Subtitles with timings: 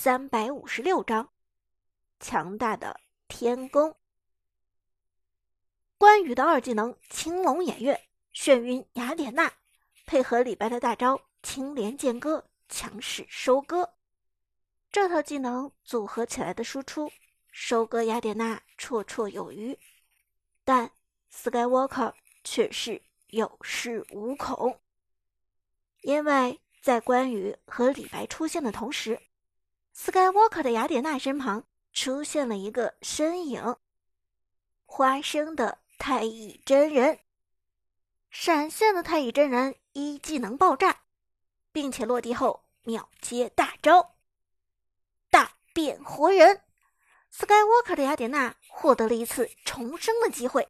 [0.00, 1.28] 三百五十六章，
[2.20, 3.96] 强大的天宫。
[5.98, 9.52] 关羽的二技能青龙偃月，眩晕雅典娜，
[10.06, 13.96] 配合李白的大招青莲剑歌，强势收割。
[14.92, 17.10] 这套技能组合起来的输出，
[17.50, 19.76] 收割雅典娜绰绰有余。
[20.64, 20.92] 但
[21.32, 24.80] Skywalker 却是有恃无恐，
[26.02, 29.20] 因为在关羽和李白出现的同时
[29.98, 33.76] ，Skywalker 的雅典娜身旁出现了一个身影——
[34.86, 37.18] 花生的太乙真人。
[38.30, 41.00] 闪现的太乙真人一技能爆炸，
[41.72, 44.14] 并且落地后秒接大招——
[45.30, 46.62] 大变活人。
[47.34, 50.68] Skywalker 的雅典娜获得了一次重生的机会，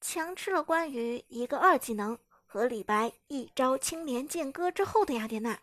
[0.00, 5.60] 强吃了关羽一个二技能和李白一招青莲剑歌之后的雅典娜，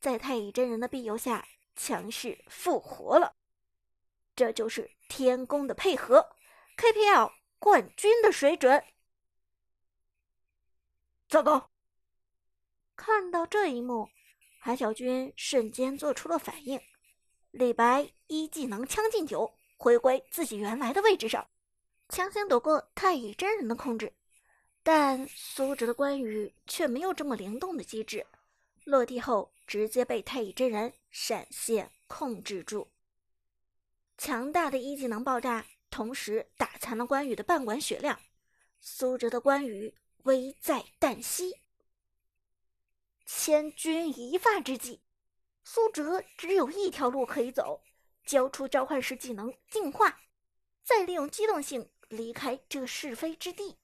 [0.00, 1.46] 在太乙真人的庇佑下
[1.78, 3.34] 强势复活了。
[4.36, 6.28] 这就是天宫的配合
[6.76, 8.84] ，KPL 冠军的水准。
[11.28, 11.70] 糟糕！
[12.96, 14.08] 看到这一幕，
[14.60, 16.80] 韩小军瞬间做出了反应。
[17.52, 21.48] 李白一技能将进酒，回归自己原来的位置上，
[22.08, 24.12] 强行躲过太乙真人的控制。
[24.82, 28.26] 但苏哲的关羽却没有这么灵动的机制，
[28.84, 32.90] 落地后直接被太乙真人闪现控制住。
[34.16, 38.18] 强大的一技能爆炸，同时打残了关羽的半管血量。
[38.80, 41.60] 苏哲的关羽危在旦夕，
[43.26, 45.02] 千钧一发之际。
[45.64, 47.82] 苏哲只有一条路可以走，
[48.24, 50.22] 交出召唤师技能净化，
[50.82, 53.76] 再利用机动性离开这是非之地。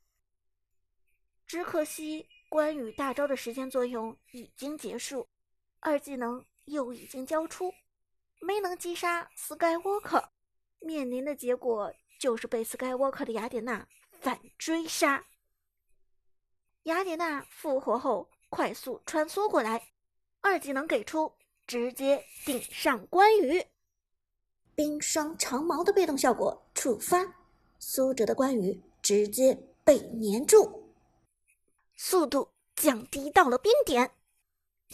[1.47, 5.29] 只可惜关羽大招的时间作用已经结束，
[5.85, 7.73] 二技能又已经交出，
[8.41, 10.31] 没能击杀 Skywalker，
[10.81, 15.27] 面临的结果就是被 Skywalker 的雅典娜反追杀。
[16.85, 19.93] 雅典娜复活后快速穿梭过来，
[20.41, 21.33] 二技能给出。
[21.67, 23.65] 直接顶上关羽，
[24.75, 27.25] 冰霜长矛的被动效果触发，
[27.79, 30.93] 苏哲的关羽直接被粘住，
[31.97, 34.11] 速度降低到了冰点。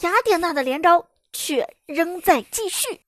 [0.01, 3.01] 雅典娜的连招却仍在继续，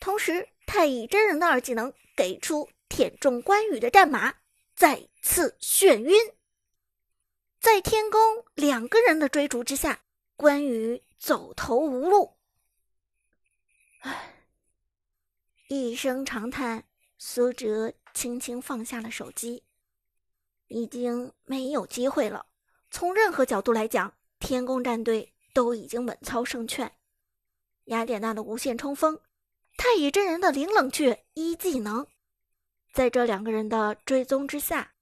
[0.00, 4.34] 同时太乙真人的二技能给出舔中关羽的战马，
[4.74, 6.14] 再次眩晕。
[7.60, 10.00] 在天宫两个人的追逐之下，
[10.36, 11.02] 关羽。
[11.18, 12.36] 走投无路，
[14.00, 14.34] 唉，
[15.66, 16.84] 一声长叹，
[17.16, 19.64] 苏哲轻轻放下了手机。
[20.68, 22.46] 已经没有机会了。
[22.90, 26.92] 从任何角度来讲，天宫战队都已经稳操胜券。
[27.84, 29.20] 雅典娜的无限冲锋，
[29.76, 32.06] 太乙真人的零冷却一技能，
[32.92, 34.94] 在这两个人的追踪之下，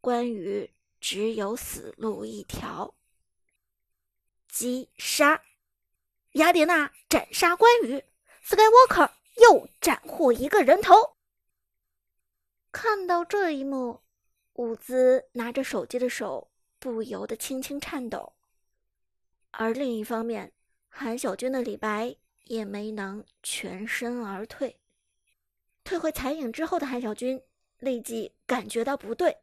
[0.00, 2.94] 关羽只有死路一条。
[4.48, 5.42] 击杀。
[6.32, 8.02] 雅典娜斩杀关羽
[8.44, 10.94] ，Skywalker 又斩获一个人头。
[12.72, 14.00] 看到这一幕，
[14.54, 18.32] 伍兹拿着手机的手不由得轻轻颤抖。
[19.56, 20.52] 而另一方面，
[20.88, 24.78] 韩小军的李白也没能全身而退。
[25.84, 27.40] 退回残影之后的韩小军
[27.78, 29.36] 立即感觉到不对，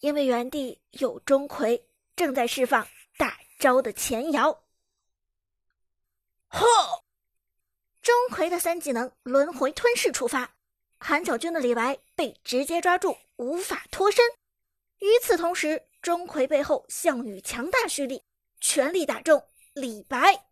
[0.00, 1.80] 因为原地有钟馗
[2.14, 2.86] 正在释放
[3.16, 4.52] 大招的前摇。
[6.48, 6.66] 呵，
[8.02, 10.54] 钟馗的三技能轮回吞噬触发，
[10.98, 14.24] 韩小军的李白被直接抓住，无法脱身。
[14.98, 18.22] 与此同时，钟馗背后项羽强大蓄力，
[18.60, 20.48] 全力打中李白，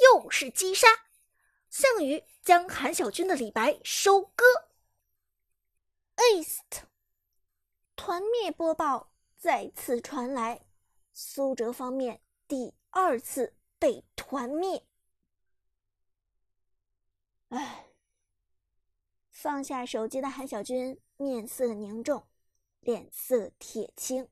[0.00, 0.88] 又是击杀。
[1.68, 4.44] 项羽将韩小军的李白收割。
[6.16, 6.84] East，
[7.96, 10.66] 团灭播报再次传来，
[11.12, 14.84] 苏哲方面第二次被团灭。
[17.48, 17.86] 唉，
[19.30, 22.26] 放下手机的韩小军面色凝重，
[22.80, 24.28] 脸色铁青。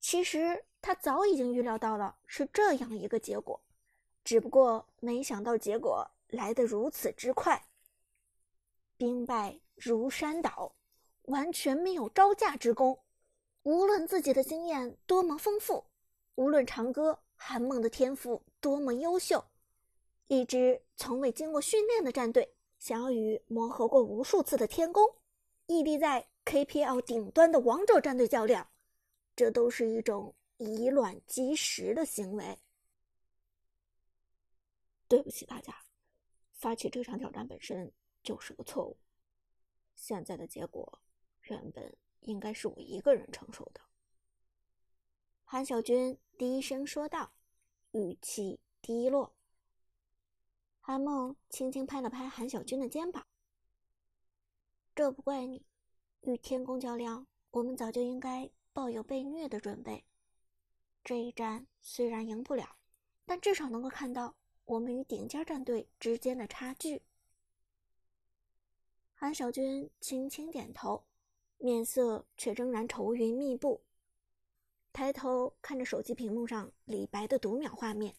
[0.00, 3.60] 其实他早已经预料到了是这样一个结果，
[4.22, 7.60] 只不过没想到结果来得如此之快。
[8.96, 10.76] 兵败如山倒，
[11.22, 13.00] 完全没有招架之功。
[13.64, 15.86] 无论自己的经验多么丰富，
[16.36, 19.44] 无论长歌韩梦的天赋多么优秀。
[20.28, 25.04] 一支从未经过训练的战队，想要与磨合过无数次的天宫
[25.66, 28.68] 屹立在 KPL 顶端的王者战队较量，
[29.34, 32.58] 这都是一种以卵击石的行为。
[35.08, 35.84] 对不起大家，
[36.52, 37.92] 发起这场挑战本身
[38.22, 38.96] 就是个错误。
[39.94, 41.00] 现在的结果
[41.42, 43.80] 原本应该是我一个人承受的。”
[45.44, 47.32] 韩小军低声说道，
[47.92, 49.32] 语气低落。
[50.80, 53.26] 韩梦轻轻拍了拍韩小军的肩膀
[54.94, 55.64] ：“这不怪你，
[56.22, 60.04] 与天宫较量，我们早就应该抱有被虐的准备。
[61.06, 62.78] 这一战虽然赢不了，
[63.24, 67.00] 但至少能够看到我们与顶尖战队之间的差距。”
[69.14, 71.06] 韩小军轻轻点头，
[71.58, 73.84] 面色却仍然愁云密布。
[74.92, 78.16] 抬头看着手机屏幕上李白的读秒画面，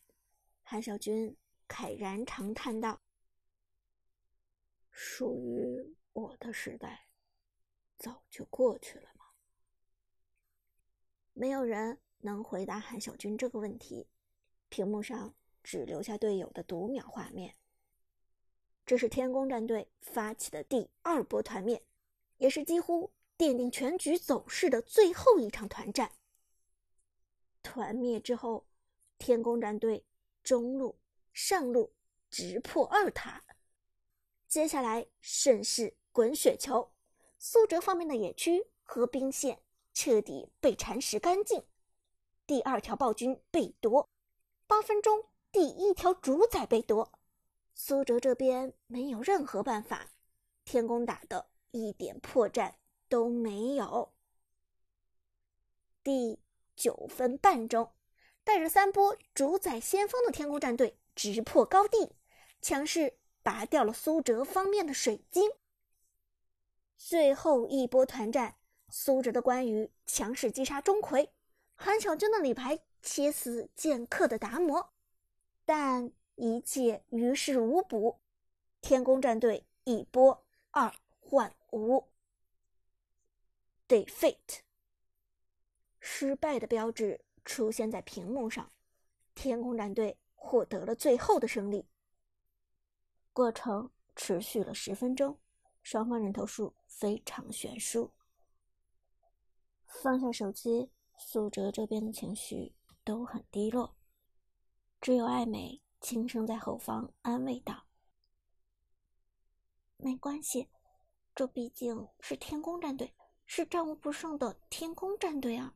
[0.63, 1.35] 韩小军
[1.67, 3.01] 慨然长叹道
[4.89, 7.09] ：“属于我的时代，
[7.97, 9.25] 早就过去了吗？”
[11.33, 14.07] 没有人能回答韩小军这个问题，
[14.69, 15.33] 屏幕上
[15.63, 17.55] 只留下队友的读秒画面。
[18.85, 21.83] 这是天宫战队发起的第二波团灭，
[22.37, 26.13] 也是几乎奠定全局走势的最后一场团战。
[27.61, 28.65] 团灭之后，
[29.17, 30.05] 天宫战队
[30.41, 30.97] 中路、
[31.33, 31.93] 上路
[32.29, 33.43] 直破二塔，
[34.47, 36.93] 接下来顺势滚雪球，
[37.37, 39.61] 苏哲方面的野区和兵线
[39.93, 41.61] 彻底被蚕食干净，
[42.47, 44.09] 第二条暴君被夺，
[44.67, 47.11] 八分钟第一条主宰被夺。
[47.75, 50.07] 苏哲这边没有任何办法，
[50.63, 52.75] 天宫打的一点破绽
[53.09, 54.13] 都没有。
[56.01, 56.39] 第
[56.73, 57.91] 九分半钟，
[58.45, 62.15] 带着三波主宰先锋的天宫战队直破高地，
[62.61, 65.51] 强势拔掉了苏哲方面的水晶。
[66.97, 68.55] 最后一波团战，
[68.87, 71.29] 苏哲的关羽强势击杀钟馗，
[71.77, 74.91] 韩小军的李白切死剑客的达摩，
[75.63, 76.11] 但。
[76.39, 78.19] 一切于事无补，
[78.79, 82.09] 天宫战队一波二换五
[83.87, 84.59] ，defeat，
[85.99, 88.71] 失败的标志出现在屏幕上，
[89.33, 91.87] 天宫战队获得了最后的胜利。
[93.33, 95.39] 过程持续了十分钟，
[95.81, 98.11] 双方人头数非常悬殊。
[99.87, 103.95] 放下手机，苏哲这边的情绪都很低落，
[105.01, 105.81] 只有艾美。
[105.99, 107.87] 轻声在后方安慰道
[109.97, 110.69] ：“没关系，
[111.33, 113.15] 这毕竟是天宫战队，
[113.47, 115.73] 是战无不胜的天宫战队啊！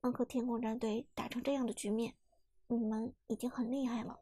[0.00, 2.16] 能和天宫战队打成这样的局面，
[2.68, 4.20] 你们已经很厉害了。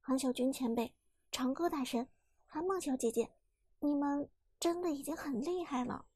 [0.00, 0.94] 韩小军前辈、
[1.32, 2.08] 长歌大神、
[2.46, 3.32] 韩梦小姐姐，
[3.80, 4.30] 你们
[4.60, 6.06] 真的已经很厉害了。”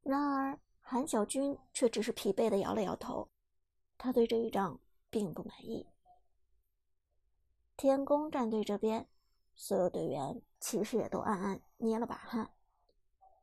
[0.00, 0.58] 然而，
[0.90, 3.28] 韩小军却只是疲惫的摇了摇头，
[3.98, 4.80] 他对这一仗
[5.10, 5.86] 并不满意。
[7.76, 9.06] 天宫战队这边，
[9.54, 12.54] 所有队员其实也都暗暗捏了把汗。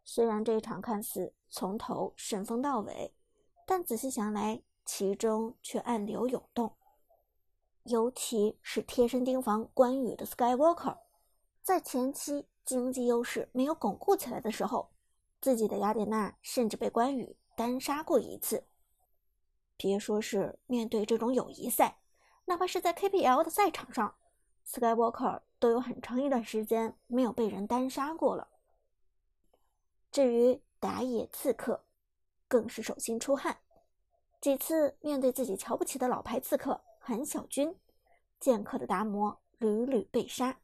[0.04, 3.14] 虽然这一场看似从头顺风到尾，
[3.68, 6.76] 但仔细想来，其中却暗流涌动。
[7.84, 10.98] 尤其是贴身盯防关羽的 Skywalker，
[11.62, 14.95] 在前期经济优势没有巩固起来的时候，
[15.42, 18.66] 自己的雅典娜甚至被关羽单杀过一次。
[19.78, 22.00] 别说是面对这种友谊赛，
[22.46, 24.16] 哪怕是在 KPL 的赛场上。
[24.66, 28.48] Skywalker 都有很长一段时间没有被人单杀过了。
[30.12, 31.86] 至于打野刺客，
[32.48, 33.60] 更是手心出汗，
[34.42, 37.78] 几次面对自己瞧不起的老牌刺客韩小军，
[38.40, 40.60] 剑客的达摩屡屡被杀。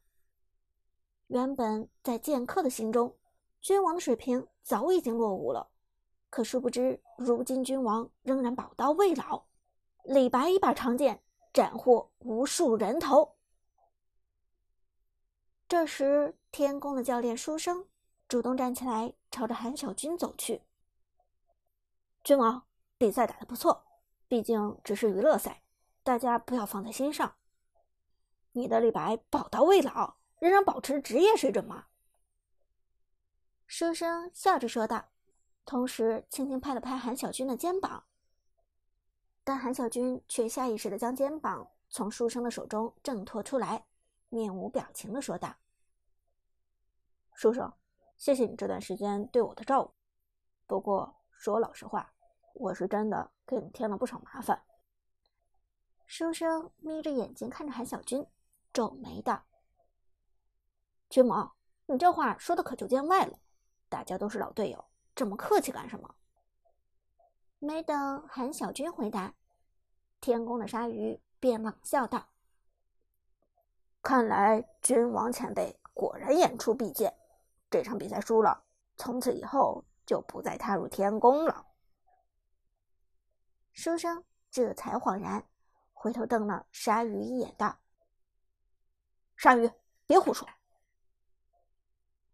[1.28, 3.16] 原本在剑客的心中，
[3.62, 5.70] 君王的水平早已经落伍了，
[6.30, 9.44] 可殊不知，如今君王仍然宝刀未老，
[10.02, 13.36] 李白一把长剑斩获无数人头。
[15.68, 17.86] 这时，天宫的教练书生
[18.26, 20.62] 主动站起来，朝着韩小军走去。
[22.24, 22.66] 君王，
[22.98, 23.84] 比赛打得不错，
[24.26, 25.62] 毕竟只是娱乐赛，
[26.02, 27.36] 大家不要放在心上。
[28.50, 31.86] 你的李白宝刀未老，仍然保持职业水准吗？
[33.74, 35.08] 书生笑着说道，
[35.64, 38.04] 同时轻轻拍了拍韩小军的肩膀。
[39.44, 43.86] 但韩小军却下意识地将肩膀从书生的手中挣脱出来，
[44.28, 45.56] 面无表情地说道。
[47.32, 47.72] 书生，
[48.18, 49.94] 谢谢你这段时间对我的照顾。
[50.66, 52.12] 不过说老实话，
[52.52, 54.62] 我是真的给你添了不少麻烦。
[56.04, 58.26] 书生眯着眼睛看着韩小军，
[58.70, 59.44] 皱眉道
[61.08, 61.54] ：“君王，
[61.86, 63.38] 你这话说的可就见外了。
[63.92, 64.82] 大家都是老队友，
[65.14, 66.14] 这么客气干什么？”
[67.60, 69.34] 没等韩小军回答，
[70.18, 72.26] 天宫的鲨鱼便冷笑道
[74.00, 77.14] ：“看来君王前辈果然言出必践。
[77.70, 78.64] 这场比赛输了，
[78.96, 81.66] 从此以后就不再踏入天宫了。
[83.72, 85.46] 书生这才恍然，
[85.92, 87.78] 回头瞪了鲨鱼一眼，道
[89.36, 89.70] ：“鲨鱼，
[90.06, 90.48] 别胡说！”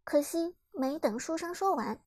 [0.04, 2.00] 可惜没等书生说完，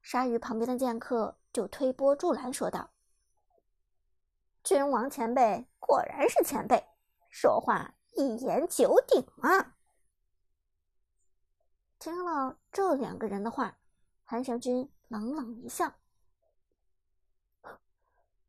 [0.00, 2.90] 鲨鱼旁边的剑客就推波助澜，说道
[4.64, 6.86] ：“君王前辈果然是前辈，
[7.28, 9.76] 说话一言九鼎啊！”
[12.00, 13.78] 听了这两个人的话，
[14.24, 15.92] 韩小军冷冷一笑：“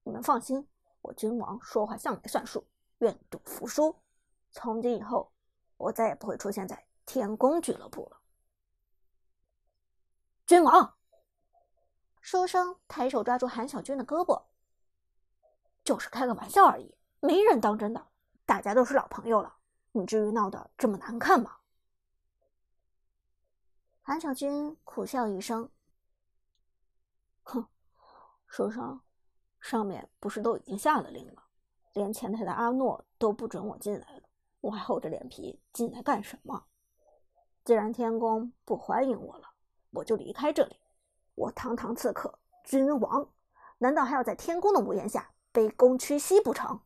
[0.03, 0.67] 你们放心，
[1.01, 2.65] 我君王说话向来算数，
[2.99, 3.95] 愿赌服输。
[4.51, 5.31] 从今以后，
[5.77, 8.21] 我再也不会出现在天宫俱乐部了。”
[10.45, 10.95] 君王，
[12.21, 14.43] 书生抬手抓住韩小军的胳膊
[15.83, 18.07] ：“就是开个玩笑而已，没人当真的。
[18.45, 19.57] 大家都是老朋友了，
[19.91, 21.57] 你至于闹得这么难看吗？”
[24.03, 25.67] 韩小军苦笑一声
[27.41, 27.67] ：“哼，
[28.45, 29.01] 书生，
[29.59, 31.41] 上面不是都已经下了令吗？
[31.93, 34.29] 连前台的阿诺都不准我进来了，
[34.61, 36.67] 我还厚着脸皮进来干什么？
[37.63, 39.54] 既然天宫不欢迎我了，
[39.95, 40.79] 我就离开这里。
[41.33, 43.33] 我堂堂刺客君王，
[43.79, 46.81] 难道还要在天宫的屋檐下卑躬屈膝不成？”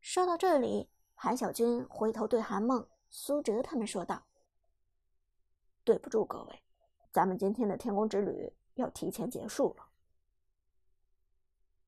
[0.00, 4.26] 说到这里，韩小军回头对韩梦、苏哲他们说道。
[5.82, 6.62] 对不住各位，
[7.12, 9.86] 咱们今天的天宫之旅要提前结束了。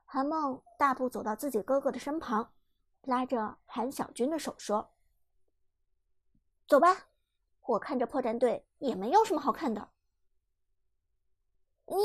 [0.05, 2.53] 韩梦大步走到自己哥哥的身旁，
[3.03, 4.93] 拉着韩小军的手说
[6.69, 7.09] ：“走吧，
[7.63, 9.91] 我看着破战队也没有什么好看的。”
[11.87, 11.97] 你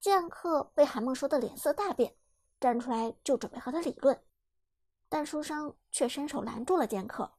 [0.00, 2.16] 剑客被韩梦说的脸色大变，
[2.60, 4.22] 站出来就准备和他理论，
[5.08, 7.32] 但书生却伸手拦住了剑客，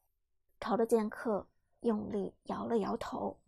[0.60, 1.48] 朝着剑客。
[1.82, 3.40] 用力摇了摇头。